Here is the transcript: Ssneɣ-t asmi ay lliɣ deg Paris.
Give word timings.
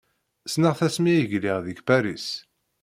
Ssneɣ-t 0.45 0.81
asmi 0.87 1.09
ay 1.13 1.21
lliɣ 1.33 1.57
deg 1.65 1.77
Paris. 1.87 2.27